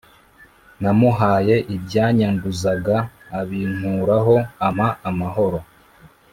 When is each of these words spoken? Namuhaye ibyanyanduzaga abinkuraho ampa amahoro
Namuhaye 0.81 1.55
ibyanyanduzaga 1.75 2.95
abinkuraho 3.39 4.35
ampa 4.65 4.87
amahoro 5.09 5.59